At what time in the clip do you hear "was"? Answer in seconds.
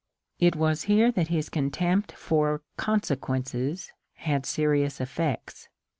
0.55-0.85